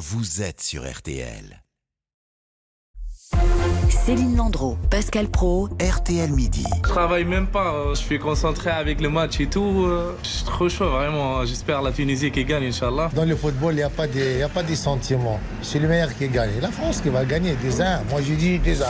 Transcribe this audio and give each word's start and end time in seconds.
vous 0.00 0.40
êtes 0.40 0.62
sur 0.62 0.90
RTL. 0.90 1.62
Céline 3.90 4.34
Landreau, 4.34 4.78
Pascal 4.90 5.28
Pro, 5.28 5.68
RTL 5.78 6.30
Midi. 6.32 6.64
Je 6.84 6.88
travaille 6.88 7.24
même 7.26 7.46
pas, 7.46 7.74
euh, 7.74 7.94
je 7.94 8.00
suis 8.00 8.18
concentré 8.18 8.70
avec 8.70 9.00
le 9.02 9.10
match 9.10 9.38
et 9.40 9.46
tout. 9.46 9.84
euh, 9.86 10.16
Je 10.22 10.28
suis 10.28 10.44
trop 10.46 10.68
chaud, 10.70 10.88
vraiment. 10.88 11.44
J'espère 11.44 11.82
la 11.82 11.92
Tunisie 11.92 12.30
qui 12.30 12.44
gagne, 12.46 12.64
Inch'Allah. 12.64 13.10
Dans 13.14 13.26
le 13.26 13.36
football, 13.36 13.74
il 13.74 13.76
n'y 13.76 13.82
a, 13.82 13.90
pas 13.90 14.06
des- 14.06 14.38
y 14.38 14.42
a 14.42 14.48
pas 14.48 14.62
des 14.62 14.74
sentiments. 14.76 15.38
C'est 15.62 15.78
le 15.78 15.86
meilleur 15.86 16.16
qui 16.16 16.28
gagne. 16.28 16.58
La 16.62 16.70
France 16.70 17.02
qui 17.02 17.10
va 17.10 17.24
gagner 17.26 17.54
des 17.56 17.80
uns. 17.82 18.02
Moi, 18.10 18.22
j'ai 18.22 18.36
dit 18.36 18.58
des 18.58 18.80
uns. 18.82 18.86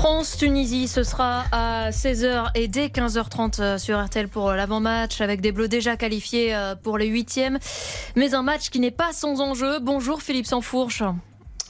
France-Tunisie, 0.00 0.88
ce 0.88 1.02
sera 1.02 1.44
à 1.52 1.90
16h 1.90 2.52
et 2.54 2.68
dès 2.68 2.86
15h30 2.86 3.60
euh, 3.60 3.76
sur 3.76 4.02
RTL 4.02 4.28
pour 4.28 4.50
l'avant-match 4.52 5.20
avec 5.20 5.42
des 5.42 5.52
Bleus 5.52 5.68
déjà 5.68 5.98
qualifiés 5.98 6.54
euh, 6.54 6.74
pour 6.74 6.96
les 6.96 7.06
huitièmes. 7.06 7.58
Mais 8.16 8.34
un 8.34 8.42
match 8.42 8.70
qui 8.70 8.80
n'est 8.80 8.90
pas 8.90 9.12
sans 9.12 9.42
enjeu. 9.42 9.78
Bonjour 9.78 10.22
Philippe 10.22 10.46
Sansfourche. 10.46 11.02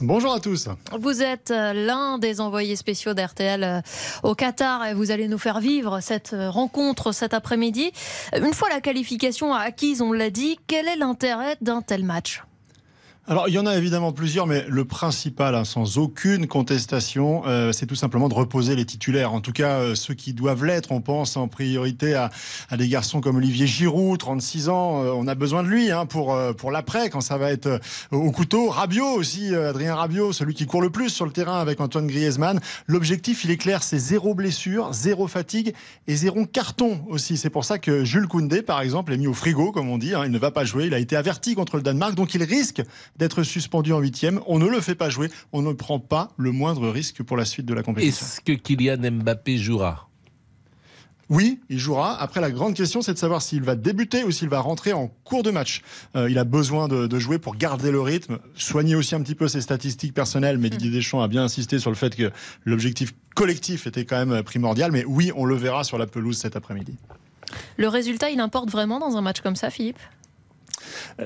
Bonjour 0.03 0.33
à 0.33 0.39
tous. 0.39 0.67
Vous 0.99 1.21
êtes 1.21 1.51
euh, 1.51 1.73
l'un 1.73 2.17
des 2.17 2.41
envoyés 2.41 2.75
spéciaux 2.75 3.13
d'RTL 3.13 3.63
euh, 3.63 3.81
au 4.23 4.33
Qatar 4.33 4.87
et 4.87 4.95
vous 4.95 5.11
allez 5.11 5.27
nous 5.27 5.37
faire 5.37 5.59
vivre 5.59 5.99
cette 5.99 6.33
euh, 6.33 6.49
rencontre 6.49 7.11
cet 7.11 7.35
après-midi. 7.35 7.91
Une 8.35 8.53
fois 8.53 8.69
la 8.69 8.81
qualification 8.81 9.53
acquise, 9.53 10.01
on 10.01 10.11
l'a 10.11 10.31
dit, 10.31 10.57
quel 10.65 10.87
est 10.87 10.95
l'intérêt 10.95 11.55
d'un 11.61 11.83
tel 11.83 12.03
match? 12.03 12.41
Alors, 13.31 13.47
il 13.47 13.53
y 13.53 13.59
en 13.59 13.65
a 13.65 13.77
évidemment 13.77 14.11
plusieurs, 14.11 14.45
mais 14.45 14.65
le 14.67 14.83
principal, 14.83 15.55
hein, 15.55 15.63
sans 15.63 15.97
aucune 15.97 16.47
contestation, 16.47 17.43
euh, 17.47 17.71
c'est 17.71 17.85
tout 17.85 17.95
simplement 17.95 18.27
de 18.27 18.33
reposer 18.33 18.75
les 18.75 18.83
titulaires. 18.83 19.31
En 19.33 19.39
tout 19.39 19.53
cas, 19.53 19.77
euh, 19.79 19.95
ceux 19.95 20.13
qui 20.13 20.33
doivent 20.33 20.65
l'être. 20.65 20.91
On 20.91 20.99
pense 20.99 21.37
en 21.37 21.47
priorité 21.47 22.13
à, 22.13 22.29
à 22.69 22.75
des 22.75 22.89
garçons 22.89 23.21
comme 23.21 23.37
Olivier 23.37 23.67
Giroud, 23.67 24.19
36 24.19 24.67
ans. 24.67 25.01
Euh, 25.01 25.13
on 25.15 25.27
a 25.27 25.35
besoin 25.35 25.63
de 25.63 25.69
lui 25.69 25.91
hein, 25.91 26.05
pour, 26.05 26.33
euh, 26.33 26.51
pour 26.51 26.71
l'après, 26.71 27.09
quand 27.09 27.21
ça 27.21 27.37
va 27.37 27.53
être 27.53 27.67
euh, 27.67 27.79
au 28.11 28.31
couteau. 28.31 28.67
Rabiot 28.67 29.13
aussi, 29.13 29.55
euh, 29.55 29.69
Adrien 29.69 29.95
Rabiot, 29.95 30.33
celui 30.33 30.53
qui 30.53 30.65
court 30.65 30.81
le 30.81 30.89
plus 30.89 31.07
sur 31.09 31.23
le 31.23 31.31
terrain 31.31 31.61
avec 31.61 31.79
Antoine 31.79 32.07
Griezmann. 32.07 32.59
L'objectif, 32.87 33.45
il 33.45 33.51
est 33.51 33.55
clair, 33.55 33.81
c'est 33.81 33.97
zéro 33.97 34.35
blessure, 34.35 34.91
zéro 34.91 35.29
fatigue 35.29 35.73
et 36.05 36.17
zéro 36.17 36.45
carton 36.45 36.99
aussi. 37.07 37.37
C'est 37.37 37.49
pour 37.49 37.63
ça 37.63 37.79
que 37.79 38.03
Jules 38.03 38.27
Koundé, 38.27 38.61
par 38.61 38.81
exemple, 38.81 39.13
est 39.13 39.17
mis 39.17 39.27
au 39.27 39.33
frigo, 39.33 39.71
comme 39.71 39.87
on 39.89 39.97
dit. 39.97 40.13
hein. 40.15 40.23
Il 40.25 40.31
ne 40.31 40.37
va 40.37 40.51
pas 40.51 40.65
jouer. 40.65 40.87
Il 40.87 40.93
a 40.93 40.99
été 40.99 41.15
averti 41.15 41.55
contre 41.55 41.77
le 41.77 41.81
Danemark, 41.81 42.13
donc 42.15 42.35
il 42.35 42.43
risque 42.43 42.81
d'être 43.21 43.43
suspendu 43.43 43.93
en 43.93 43.99
huitième. 43.99 44.41
On 44.47 44.57
ne 44.57 44.67
le 44.67 44.81
fait 44.81 44.95
pas 44.95 45.11
jouer. 45.11 45.29
On 45.53 45.61
ne 45.61 45.73
prend 45.73 45.99
pas 45.99 46.31
le 46.37 46.51
moindre 46.51 46.89
risque 46.89 47.21
pour 47.21 47.37
la 47.37 47.45
suite 47.45 47.67
de 47.67 47.73
la 47.75 47.83
compétition. 47.83 48.25
Est-ce 48.25 48.41
que 48.41 48.53
Kylian 48.53 48.97
Mbappé 48.97 49.59
jouera? 49.59 50.09
Oui, 51.29 51.61
il 51.69 51.77
jouera. 51.77 52.19
Après, 52.19 52.41
la 52.41 52.49
grande 52.49 52.73
question, 52.73 53.03
c'est 53.03 53.13
de 53.13 53.19
savoir 53.19 53.43
s'il 53.43 53.61
va 53.61 53.75
débuter 53.75 54.23
ou 54.23 54.31
s'il 54.31 54.49
va 54.49 54.59
rentrer 54.59 54.91
en 54.91 55.07
cours 55.23 55.43
de 55.43 55.51
match. 55.51 55.83
Euh, 56.15 56.31
il 56.31 56.39
a 56.39 56.43
besoin 56.43 56.87
de, 56.87 57.05
de 57.05 57.19
jouer 57.19 57.37
pour 57.37 57.55
garder 57.55 57.91
le 57.91 58.01
rythme, 58.01 58.39
soigner 58.55 58.95
aussi 58.95 59.13
un 59.13 59.21
petit 59.21 59.35
peu 59.35 59.47
ses 59.47 59.61
statistiques 59.61 60.15
personnelles. 60.15 60.57
Mais 60.57 60.71
Didier 60.71 60.89
Deschamps 60.89 61.21
a 61.21 61.27
bien 61.27 61.43
insisté 61.43 61.77
sur 61.77 61.91
le 61.91 61.95
fait 61.95 62.15
que 62.15 62.31
l'objectif 62.65 63.13
collectif 63.35 63.85
était 63.85 64.03
quand 64.03 64.25
même 64.25 64.41
primordial. 64.41 64.91
Mais 64.91 65.05
oui, 65.05 65.31
on 65.35 65.45
le 65.45 65.55
verra 65.55 65.83
sur 65.83 65.99
la 65.99 66.07
pelouse 66.07 66.37
cet 66.39 66.55
après-midi. 66.55 66.95
Le 67.77 67.87
résultat, 67.87 68.31
il 68.31 68.39
importe 68.39 68.71
vraiment 68.71 68.99
dans 68.99 69.15
un 69.15 69.21
match 69.21 69.41
comme 69.41 69.55
ça, 69.55 69.69
Philippe? 69.69 69.99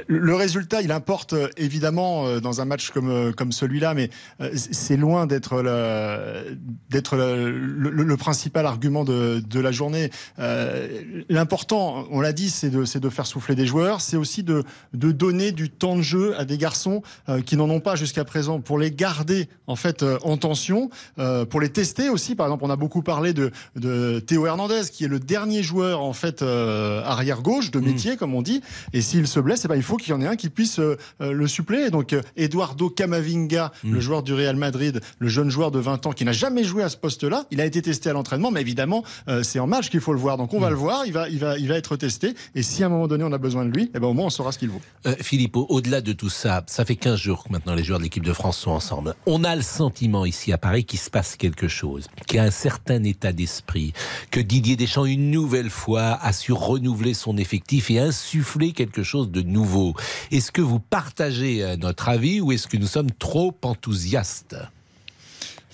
Le 0.08 0.36
résultat, 0.36 0.81
il 0.81 0.92
importe 0.92 1.34
euh, 1.34 1.48
évidemment 1.58 2.25
euh, 2.28 2.39
dans 2.39 2.61
un 2.61 2.66
match 2.66 2.89
comme, 2.92 3.09
euh, 3.09 3.31
comme 3.31 3.52
celui-là, 3.52 3.94
mais 3.94 4.09
euh, 4.42 4.50
c'est 4.56 4.98
loin 4.98 5.25
d'être 5.28 5.61
le, 5.61 6.58
d'être 6.89 7.16
le, 7.16 7.52
le- 7.52 7.89
le 8.03 8.17
principal 8.17 8.66
argument 8.66 9.03
de, 9.03 9.42
de 9.48 9.59
la 9.59 9.72
journée. 9.72 10.09
Euh, 10.39 11.02
L'important, 11.30 12.06
on 12.11 12.22
l'a 12.22 12.33
dit, 12.33 12.50
c'est 12.50 12.70
de, 12.70 12.86
c'est 12.86 13.00
de 13.00 13.09
faire 13.09 13.26
souffler 13.28 13.56
des 13.56 13.66
joueurs, 13.66 14.02
c'est 14.02 14.17
aussi 14.17 14.44
de, 14.44 14.64
de 14.94 15.11
donner 15.11 15.52
du 15.52 15.70
temps 15.70 15.95
de 15.95 16.02
jeu 16.02 16.38
à 16.38 16.45
des 16.45 16.58
garçons 16.58 17.02
euh, 17.30 17.42
qui 17.42 17.58
n'en 17.58 17.70
ont 17.70 17.80
pas 17.80 17.95
jusqu'à 17.95 18.23
présent, 18.26 18.59
pour 18.61 18.78
les 18.80 18.92
garder 18.92 19.48
en 19.67 19.76
fait 19.76 20.03
euh, 20.03 20.17
en 20.23 20.38
tension, 20.38 20.89
euh, 21.20 21.45
pour 21.45 21.61
les 21.61 21.70
tester 21.70 22.09
aussi. 22.09 22.36
Par 22.36 22.45
exemple, 22.48 22.64
on 22.66 22.70
a 22.70 22.76
beaucoup 22.76 23.02
parlé 23.02 23.33
de, 23.33 23.52
de 23.76 24.20
Théo 24.20 24.45
Hernandez, 24.45 24.82
qui 24.92 25.04
est 25.05 25.08
le 25.08 25.20
dernier 25.20 25.64
joueur 25.64 26.02
en 26.02 26.14
fait 26.14 26.42
euh, 26.42 27.02
arrière 27.04 27.42
gauche 27.42 27.72
de 27.72 27.80
métier, 27.80 28.17
comme 28.17 28.36
on 28.36 28.42
dit. 28.42 28.61
Et 28.93 29.02
s'il 29.02 29.27
se 29.27 29.39
blesse, 29.45 29.61
eh 29.66 29.67
ben, 29.70 29.76
il 29.76 29.83
faut 29.83 29.95
qu'il 29.98 30.10
y 30.10 30.14
en 30.14 30.22
ait 30.22 30.28
un 30.28 30.36
qui 30.36 30.50
puisse 30.50 30.80
euh, 30.80 30.98
euh, 31.22 31.32
le 31.32 31.48
suppléer. 31.48 31.89
Donc 31.89 32.11
euh, 32.14 32.22
Eduardo 32.36 32.89
Camavinga, 32.89 33.72
le 33.83 34.00
joueur 34.02 34.23
du 34.23 34.33
Real 34.33 34.56
Madrid, 34.58 35.00
le 35.20 35.28
jeune 35.30 35.50
joueur 35.50 35.72
de 35.72 35.80
20 35.80 36.06
ans 36.08 36.11
qui 36.11 36.26
n'a 36.26 36.33
jamais 36.33 36.64
joué 36.64 36.83
à 36.83 36.89
ce 36.89 36.98
poste-là, 36.98 37.45
il 37.52 37.61
a 37.61 37.66
été 37.66 37.82
testé 37.82 38.10
à 38.10 38.14
l'entraînement, 38.14 38.52
mais 38.52 38.61
évidemment 38.61 39.04
euh, 39.30 39.44
c'est 39.44 39.60
en 39.60 39.67
match 39.67 39.89
qu'il 39.89 40.02
faut 40.02 40.14
le 40.14 40.20
voir. 40.20 40.38
Donc 40.38 40.54
on 40.54 40.60
va 40.60 40.70
le 40.70 40.76
voir, 40.76 41.05
il 41.05 41.14
va, 41.14 41.30
il 41.30 41.39
va, 41.39 41.58
il 41.58 41.67
va 41.67 41.76
être 41.78 41.95
testé. 41.95 42.34
Et 42.55 42.64
si 42.64 42.84
à 42.84 42.88
un 42.88 42.89
moment 42.89 43.08
donné 43.08 43.23
on 43.23 43.32
a 43.32 43.38
besoin 43.38 43.66
de 43.66 43.72
lui, 43.72 43.92
eh 43.95 44.00
ben, 44.00 44.08
au 44.08 44.14
moins 44.14 44.26
on 44.26 44.30
saura 44.30 44.52
ce 44.52 44.58
qu'il 44.60 44.70
vaut. 44.70 44.82
Philippe, 45.22 45.55
au- 45.55 45.67
au-delà 45.70 46.02
de 46.02 46.11
tout 46.14 46.30
ça, 46.30 46.64
ça 46.67 46.84
fait 46.84 46.95
15 46.95 47.20
jours 47.20 47.44
que 47.44 47.52
maintenant 47.52 47.76
les 47.76 47.84
joueurs 47.84 48.00
de 48.00 48.04
l'équipe 48.04 48.23
de 48.26 48.34
France 48.34 48.58
sont 48.58 48.72
ensemble. 48.72 49.16
On 49.26 49.44
a 49.44 49.55
le 49.55 49.61
sentiment 49.61 50.26
ici 50.26 50.52
à 50.52 50.58
Paris 50.58 50.84
qu'il 50.86 51.00
se 51.00 51.10
passe 51.10 51.36
quelque 51.36 51.67
chose, 51.67 52.08
qu'il 52.28 52.38
y 52.38 52.39
a 52.39 52.44
un 52.44 52.52
certain 52.52 53.04
état 53.04 53.32
d'esprit, 53.32 53.94
que 54.32 54.39
Didier 54.39 54.76
Deschamps, 54.76 55.05
une 55.05 55.30
nouvelle 55.32 55.70
fois, 55.70 56.17
a 56.22 56.34
su 56.34 56.52
renouveler 56.52 57.14
son 57.14 57.38
effectif 57.38 57.92
et 57.92 58.00
insuffler 58.00 58.72
quelque 58.72 59.04
chose 59.04 59.30
de 59.36 59.42
nouveau. 59.42 59.94
Est-ce 60.32 60.52
que 60.52 60.62
vous 60.62 60.80
partagez 60.80 61.64
euh, 61.64 61.76
notre 61.76 62.08
avis 62.08 62.40
ou 62.40 62.52
est-ce 62.54 62.68
que 62.68 62.78
nous 62.78 62.88
sommes 62.88 63.12
trop 63.12 63.54
enthousiastes? 63.64 64.56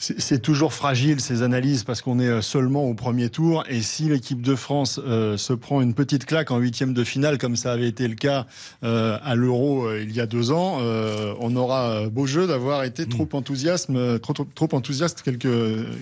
C'est 0.03 0.19
c'est 0.19 0.39
toujours 0.39 0.73
fragile 0.73 1.21
ces 1.21 1.43
analyses 1.43 1.83
parce 1.83 2.01
qu'on 2.01 2.19
est 2.19 2.27
euh, 2.27 2.41
seulement 2.41 2.85
au 2.85 2.95
premier 2.95 3.29
tour. 3.29 3.63
Et 3.69 3.81
si 3.83 4.05
l'équipe 4.09 4.41
de 4.41 4.55
France 4.55 4.99
euh, 5.05 5.37
se 5.37 5.53
prend 5.53 5.79
une 5.79 5.93
petite 5.93 6.25
claque 6.25 6.49
en 6.49 6.57
huitième 6.57 6.95
de 6.95 7.03
finale 7.03 7.37
comme 7.37 7.55
ça 7.55 7.71
avait 7.71 7.87
été 7.87 8.07
le 8.07 8.15
cas 8.15 8.47
euh, 8.83 9.19
à 9.23 9.35
l'Euro 9.35 9.85
euh, 9.85 10.01
il 10.01 10.11
y 10.11 10.19
a 10.19 10.25
deux 10.25 10.51
ans, 10.51 10.79
euh, 10.81 11.35
on 11.39 11.55
aura 11.55 11.91
euh, 11.91 12.09
beau 12.09 12.25
jeu 12.25 12.47
d'avoir 12.47 12.83
été 12.83 13.05
trop 13.05 13.29
enthousiaste, 13.33 13.91
euh, 13.91 14.17
trop, 14.17 14.33
trop, 14.33 14.47
trop 14.55 14.69
enthousiaste 14.73 15.21
quelques 15.21 15.47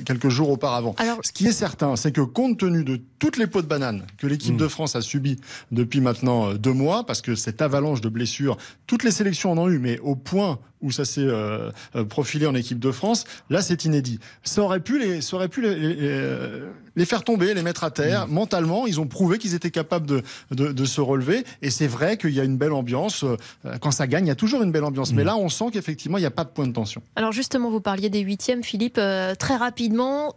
quelques 0.05 0.29
jours 0.29 0.49
auparavant. 0.49 0.95
Alors- 0.97 1.19
Ce 1.21 1.33
qui 1.33 1.47
est 1.47 1.51
certain, 1.51 1.97
c'est 1.97 2.13
que 2.13 2.21
compte 2.21 2.57
tenu 2.59 2.85
de 2.85 3.01
toutes 3.19 3.35
les 3.35 3.47
pots 3.47 3.61
de 3.61 3.67
banane 3.67 4.07
que 4.17 4.27
l'équipe 4.27 4.55
de 4.55 4.67
France 4.69 4.95
a 4.95 5.01
subi 5.01 5.35
depuis 5.73 5.99
maintenant 5.99 6.53
deux 6.53 6.71
mois, 6.73 7.05
parce 7.05 7.21
que 7.21 7.35
cette 7.35 7.61
avalanche 7.61 7.99
de 7.99 8.07
blessures, 8.07 8.57
toutes 8.87 9.03
les 9.03 9.11
sélections 9.11 9.51
en 9.51 9.57
ont 9.57 9.67
eu, 9.67 9.77
mais 9.79 9.99
au 9.99 10.15
point 10.15 10.59
où 10.81 10.91
ça 10.91 11.05
s'est 11.05 11.21
euh, 11.21 11.71
euh, 11.95 12.05
profilé 12.05 12.45
en 12.47 12.55
équipe 12.55 12.79
de 12.79 12.91
France, 12.91 13.25
là 13.49 13.61
c'est 13.61 13.85
inédit. 13.85 14.19
Ça 14.43 14.61
aurait 14.61 14.79
pu 14.79 14.97
les, 14.99 15.21
ça 15.21 15.35
aurait 15.35 15.49
pu 15.49 15.61
les, 15.61 15.75
les- 15.75 15.95
les, 15.95 16.61
les 16.95 17.05
faire 17.05 17.23
tomber, 17.23 17.53
les 17.53 17.61
mettre 17.61 17.83
à 17.83 17.91
terre. 17.91 18.27
Mentalement, 18.27 18.87
ils 18.87 18.99
ont 18.99 19.07
prouvé 19.07 19.37
qu'ils 19.37 19.53
étaient 19.55 19.71
capables 19.71 20.05
de, 20.05 20.21
de, 20.51 20.71
de 20.71 20.85
se 20.85 21.01
relever. 21.01 21.43
Et 21.61 21.69
c'est 21.69 21.87
vrai 21.87 22.17
qu'il 22.17 22.31
y 22.31 22.39
a 22.39 22.43
une 22.43 22.57
belle 22.57 22.73
ambiance. 22.73 23.23
Euh, 23.23 23.37
Quand 23.81 23.91
ça 23.91 24.07
gagne, 24.07 24.25
il 24.25 24.29
y 24.29 24.31
a 24.31 24.35
toujours 24.35 24.61
une 24.63 24.71
belle 24.71 24.83
ambiance. 24.83 25.13
Mais 25.13 25.23
là, 25.23 25.37
on 25.37 25.49
sent 25.49 25.65
qu'effectivement, 25.73 26.17
il 26.17 26.21
n'y 26.21 26.27
a 26.27 26.31
pas 26.31 26.43
de 26.43 26.49
point 26.49 26.67
de 26.67 26.73
tension. 26.73 27.01
Alors 27.15 27.31
justement, 27.31 27.69
vous 27.69 27.81
parliez 27.81 28.09
des 28.09 28.19
huitièmes, 28.21 28.63
Philippe. 28.63 28.97
Euh, 28.97 29.35
très 29.35 29.55
rapidement, 29.55 30.35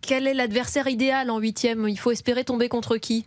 quel 0.00 0.26
est 0.26 0.34
l'adversaire 0.34 0.88
idéal 0.88 1.30
en 1.30 1.38
huitième 1.38 1.88
Il 1.88 1.98
faut 1.98 2.10
espérer 2.10 2.44
tomber 2.44 2.68
contre 2.68 2.96
qui? 2.98 3.26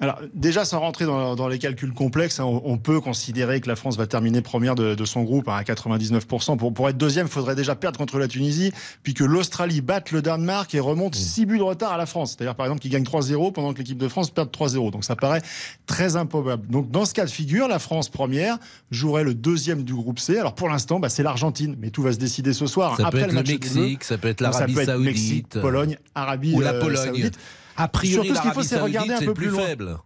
Alors 0.00 0.20
déjà, 0.32 0.64
sans 0.64 0.78
rentrer 0.78 1.06
dans, 1.06 1.34
dans 1.34 1.48
les 1.48 1.58
calculs 1.58 1.92
complexes, 1.92 2.38
hein, 2.38 2.44
on, 2.44 2.62
on 2.64 2.78
peut 2.78 3.00
considérer 3.00 3.60
que 3.60 3.68
la 3.68 3.74
France 3.74 3.96
va 3.96 4.06
terminer 4.06 4.42
première 4.42 4.76
de, 4.76 4.94
de 4.94 5.04
son 5.04 5.22
groupe 5.24 5.48
hein, 5.48 5.56
à 5.56 5.62
99%. 5.62 6.56
Pour, 6.56 6.72
pour 6.72 6.88
être 6.88 6.96
deuxième, 6.96 7.26
il 7.26 7.32
faudrait 7.32 7.56
déjà 7.56 7.74
perdre 7.74 7.98
contre 7.98 8.18
la 8.18 8.28
Tunisie, 8.28 8.72
puis 9.02 9.14
que 9.14 9.24
l'Australie 9.24 9.80
batte 9.80 10.12
le 10.12 10.22
Danemark 10.22 10.72
et 10.74 10.80
remonte 10.80 11.16
6 11.16 11.46
buts 11.46 11.58
de 11.58 11.62
retard 11.62 11.92
à 11.92 11.96
la 11.96 12.06
France. 12.06 12.36
C'est-à-dire 12.36 12.54
par 12.54 12.66
exemple 12.66 12.80
qu'ils 12.80 12.92
gagnent 12.92 13.02
3-0 13.02 13.52
pendant 13.52 13.72
que 13.72 13.78
l'équipe 13.78 13.98
de 13.98 14.08
France 14.08 14.30
perd 14.30 14.50
3-0. 14.50 14.92
Donc 14.92 15.04
ça 15.04 15.16
paraît 15.16 15.42
très 15.86 16.16
improbable. 16.16 16.68
Donc 16.68 16.90
dans 16.90 17.04
ce 17.04 17.14
cas 17.14 17.24
de 17.24 17.30
figure, 17.30 17.66
la 17.66 17.80
France 17.80 18.08
première 18.08 18.58
jouerait 18.92 19.24
le 19.24 19.34
deuxième 19.34 19.82
du 19.82 19.94
groupe 19.94 20.20
C. 20.20 20.38
Alors 20.38 20.54
pour 20.54 20.68
l'instant, 20.68 21.00
bah, 21.00 21.08
c'est 21.08 21.24
l'Argentine, 21.24 21.76
mais 21.80 21.90
tout 21.90 22.02
va 22.02 22.12
se 22.12 22.18
décider 22.18 22.52
ce 22.52 22.66
soir. 22.66 22.96
Ça 22.96 23.06
après 23.08 23.22
peut 23.22 23.24
être 23.26 23.32
le. 23.32 23.42
Mexique, 23.42 24.04
ça 24.04 24.18
peut 24.18 24.28
être 24.28 24.40
l'Arabie 24.40 24.74
peut 24.74 24.80
être 24.80 24.86
Saoudite. 24.86 25.06
Mexique, 25.06 25.48
Pologne, 25.48 25.96
Arabie 26.14 26.54
ou 26.54 26.60
la 26.60 26.74
euh, 26.74 26.80
Pologne. 26.80 27.06
Saoudite. 27.06 27.38
A 27.78 27.88
priori, 27.88 28.28
Surtout, 28.28 28.38
ce 28.38 28.42
qu'il 28.42 28.50
faut, 28.50 28.60
l'Arabie 28.60 28.68
c'est 28.68 28.80
regarder 28.80 29.08
Saoudite, 29.08 29.12
un 29.16 29.18
c'est 29.20 29.24
peu 29.24 29.30
le 29.30 29.34
plus 29.34 29.46
plus 29.46 29.56
loin. 29.56 29.66
faible. 29.66 29.98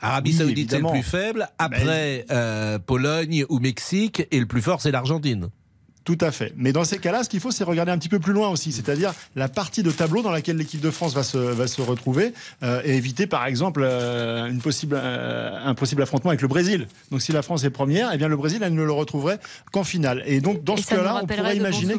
Arabie 0.00 0.30
Oui, 0.30 0.36
Saoudite, 0.36 0.70
c'est 0.70 0.80
le 0.80 0.88
plus 0.90 1.02
faible. 1.02 1.48
Après 1.58 2.24
euh, 2.30 2.78
Pologne 2.78 3.44
ou 3.50 3.58
Mexique, 3.60 4.26
et 4.30 4.40
le 4.40 4.46
plus 4.46 4.62
fort, 4.62 4.80
c'est 4.80 4.90
l'Argentine. 4.90 5.50
Tout 6.04 6.18
à 6.20 6.30
fait. 6.30 6.54
Mais 6.56 6.72
dans 6.72 6.84
ces 6.84 6.98
cas-là, 6.98 7.24
ce 7.24 7.28
qu'il 7.28 7.40
faut, 7.40 7.50
c'est 7.50 7.64
regarder 7.64 7.92
un 7.92 7.98
petit 7.98 8.08
peu 8.08 8.18
plus 8.18 8.32
loin 8.32 8.48
aussi, 8.48 8.72
c'est-à-dire 8.72 9.12
la 9.36 9.48
partie 9.48 9.82
de 9.82 9.90
tableau 9.90 10.22
dans 10.22 10.30
laquelle 10.30 10.56
l'équipe 10.56 10.80
de 10.80 10.90
France 10.90 11.14
va 11.14 11.22
se, 11.22 11.36
va 11.36 11.66
se 11.66 11.82
retrouver 11.82 12.32
euh, 12.62 12.80
et 12.84 12.96
éviter, 12.96 13.26
par 13.26 13.44
exemple, 13.44 13.82
euh, 13.84 14.46
une 14.48 14.60
possible, 14.60 14.96
euh, 14.98 15.58
un 15.62 15.74
possible 15.74 16.02
affrontement 16.02 16.30
avec 16.30 16.40
le 16.40 16.48
Brésil. 16.48 16.88
Donc, 17.10 17.20
si 17.20 17.32
la 17.32 17.42
France 17.42 17.64
est 17.64 17.70
première, 17.70 18.10
eh 18.14 18.16
bien, 18.16 18.28
le 18.28 18.36
Brésil, 18.36 18.60
elle 18.62 18.74
ne 18.74 18.82
le 18.82 18.92
retrouverait 18.92 19.38
qu'en 19.72 19.84
finale. 19.84 20.22
Et 20.26 20.40
donc, 20.40 20.64
dans 20.64 20.76
Et 20.76 20.82
ce 20.82 20.88
cas-là, 20.88 21.20
on 21.22 21.26
pourrait 21.26 21.56
imaginer. 21.56 21.94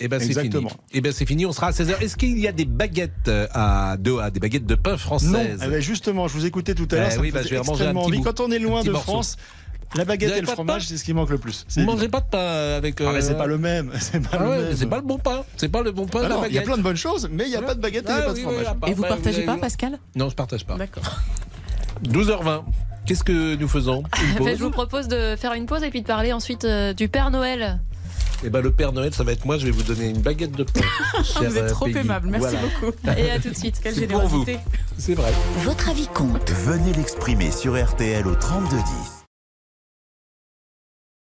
Et 0.00 0.08
ben 0.08 0.18
c'est 0.18 0.28
fini. 0.28 0.46
Exactement. 0.46 0.70
Et 0.92 1.00
ben 1.00 1.12
c'est 1.12 1.26
fini. 1.26 1.46
On 1.46 1.52
sera 1.52 1.68
à 1.68 1.70
16h. 1.70 2.02
Est-ce 2.02 2.16
qu'il 2.16 2.36
y 2.38 2.48
a 2.48 2.52
des 2.52 2.64
baguettes 2.64 3.30
à 3.52 3.96
Doha, 3.98 4.30
des 4.30 4.40
baguettes 4.40 4.66
de 4.66 4.74
pain 4.74 4.92
Non, 4.92 4.96
françaises 4.96 5.60
eh 5.64 5.68
ben, 5.68 5.80
justement, 5.80 6.26
je 6.26 6.32
vous 6.32 6.46
écoutais 6.46 6.74
tout 6.74 6.88
à 6.90 6.96
l'heure, 6.96 7.08
Eh 7.08 7.14
ça 7.14 7.20
oui, 7.20 7.30
bah, 7.30 7.38
faisait 7.38 7.50
je 7.50 7.54
vais 7.54 7.60
en 7.60 7.64
manger 7.64 7.84
un 7.84 7.90
extrêmement 7.90 8.06
petit 8.06 8.16
envie. 8.16 8.24
Quand 8.24 8.40
on 8.40 8.50
est 8.50 8.58
loin 8.58 8.82
de 8.82 8.90
morceau. 8.90 9.12
France, 9.12 9.36
la 9.94 10.04
baguette 10.04 10.36
et 10.36 10.40
le 10.40 10.46
fromage, 10.46 10.86
c'est 10.86 10.96
ce 10.96 11.04
qui 11.04 11.12
manque 11.14 11.30
le 11.30 11.38
plus. 11.38 11.66
Vous 11.76 11.82
mangez 11.84 12.08
pas 12.08 12.20
de 12.20 12.26
pain 12.30 12.74
avec. 12.76 13.00
Ah, 13.00 13.10
mais 13.12 13.20
c'est 13.20 13.32
euh, 13.32 13.38
pas 13.38 13.46
le 13.46 13.58
même. 13.58 13.90
C'est 14.00 14.20
pas 14.20 14.28
ah 14.38 14.42
le 14.42 14.48
ouais, 14.50 14.58
même. 14.62 14.76
c'est 14.76 14.86
pas 14.86 14.96
le 14.96 15.02
bon 15.02 15.18
pain. 15.18 15.44
C'est 15.56 15.68
pas 15.68 15.82
le 15.82 15.92
bon 15.92 16.06
pain 16.06 16.20
Ah 16.22 16.24
de 16.24 16.28
la 16.30 16.34
non, 16.36 16.44
il 16.46 16.52
y 16.54 16.58
a 16.58 16.62
plein 16.62 16.76
de 16.76 16.82
bonnes 16.82 16.96
choses, 16.96 17.28
mais 17.30 17.44
il 17.44 17.50
n'y 17.50 17.56
a 17.56 17.62
pas 17.62 17.74
de 17.74 17.80
baguette 17.80 18.08
et 18.08 18.12
il 18.12 18.14
n'y 18.14 18.20
a 18.20 18.22
Ah 18.24 18.26
pas 18.26 18.34
de 18.34 18.38
fromage. 18.40 18.66
oui, 18.82 18.90
Et 18.90 18.94
vous 18.94 19.02
bah, 19.02 19.08
partagez 19.08 19.36
avez 19.38 19.46
pas. 19.46 19.56
Pascal? 19.56 19.98
Non, 20.16 20.28
je 20.28 20.34
partage 20.34 20.64
pas. 20.64 20.76
D'accord. 20.76 21.20
12h20. 22.04 22.62
Qu'est-ce 23.06 23.24
que 23.24 23.56
nous 23.56 23.68
faisons? 23.68 24.04
Une 24.22 24.34
pause 24.36 24.48
je 24.58 24.62
vous 24.62 24.70
propose 24.70 25.08
de 25.08 25.34
faire 25.36 25.52
une 25.54 25.66
pause 25.66 25.82
et 25.82 25.90
puis 25.90 26.02
de 26.02 26.06
parler 26.06 26.32
ensuite 26.32 26.64
euh, 26.64 26.92
du 26.92 27.08
Père 27.08 27.30
Noël. 27.30 27.80
Eh 28.44 28.50
ben, 28.50 28.60
le 28.60 28.72
Père 28.72 28.92
Noël, 28.92 29.12
ça 29.14 29.22
va 29.24 29.32
être 29.32 29.44
moi. 29.44 29.56
Je 29.58 29.64
vais 29.66 29.70
vous 29.72 29.82
donner 29.82 30.08
une 30.08 30.20
baguette 30.20 30.52
de 30.52 30.64
pain. 30.64 30.80
Vous 31.36 31.44
êtes 31.56 31.64
euh, 31.64 31.68
trop 31.68 31.84
Peggy. 31.86 31.98
aimable, 31.98 32.28
merci 32.28 32.46
Voilà. 32.50 32.60
beaucoup. 32.80 32.96
Et 33.20 33.30
à 33.30 33.38
tout 33.38 33.50
de 33.50 33.56
suite. 33.56 33.78
Quelle 33.82 33.94
C'est 33.94 34.06
pour 34.06 34.20
vous. 34.22 34.44
générosité. 34.44 34.58
C'est 34.98 35.14
vrai. 35.14 35.32
Votre 35.58 35.90
avis 35.90 36.08
compte. 36.08 36.50
Venez 36.50 36.92
l'exprimer 36.94 37.50
sur 37.52 37.80
RTL 37.80 38.26
au 38.26 38.34
3210. 38.34 39.21